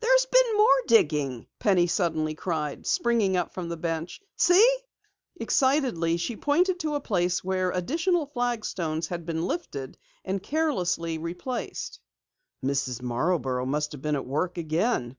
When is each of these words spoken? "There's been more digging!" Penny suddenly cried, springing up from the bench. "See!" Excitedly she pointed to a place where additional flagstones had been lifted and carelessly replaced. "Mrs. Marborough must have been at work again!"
"There's 0.00 0.26
been 0.26 0.56
more 0.58 0.82
digging!" 0.86 1.46
Penny 1.60 1.86
suddenly 1.86 2.34
cried, 2.34 2.86
springing 2.86 3.38
up 3.38 3.54
from 3.54 3.70
the 3.70 3.76
bench. 3.78 4.20
"See!" 4.36 4.76
Excitedly 5.40 6.18
she 6.18 6.36
pointed 6.36 6.78
to 6.80 6.94
a 6.94 7.00
place 7.00 7.42
where 7.42 7.70
additional 7.70 8.26
flagstones 8.26 9.06
had 9.06 9.24
been 9.24 9.46
lifted 9.46 9.96
and 10.26 10.42
carelessly 10.42 11.16
replaced. 11.16 12.00
"Mrs. 12.62 13.00
Marborough 13.00 13.64
must 13.64 13.92
have 13.92 14.02
been 14.02 14.14
at 14.16 14.26
work 14.26 14.58
again!" 14.58 15.16